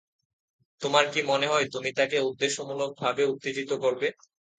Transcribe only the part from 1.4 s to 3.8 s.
হয় তুমি তাকে উদ্দেশ্যমূলকভাবে উত্তেজিত